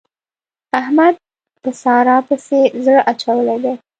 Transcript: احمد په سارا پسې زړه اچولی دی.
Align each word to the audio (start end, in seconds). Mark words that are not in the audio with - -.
احمد 0.79 1.13
په 1.61 1.69
سارا 1.81 2.17
پسې 2.27 2.61
زړه 2.85 3.01
اچولی 3.11 3.57
دی. 3.63 3.73